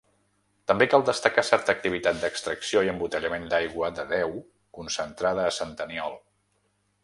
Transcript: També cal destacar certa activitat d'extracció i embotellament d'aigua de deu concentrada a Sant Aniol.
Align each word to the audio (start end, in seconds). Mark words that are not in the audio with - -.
També 0.69 0.85
cal 0.93 1.03
destacar 1.09 1.43
certa 1.49 1.71
activitat 1.75 2.17
d'extracció 2.23 2.83
i 2.87 2.91
embotellament 2.95 3.47
d'aigua 3.53 3.93
de 4.01 4.09
deu 4.15 4.35
concentrada 4.81 5.49
a 5.51 5.57
Sant 5.61 5.79
Aniol. 5.89 6.21